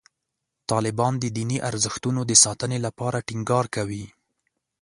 طالبان 0.71 1.13
د 1.19 1.25
دیني 1.37 1.57
ارزښتونو 1.69 2.21
د 2.25 2.31
ساتنې 2.43 2.77
لپاره 2.85 3.25
ټینګار 3.27 3.65
کوي. 3.75 4.05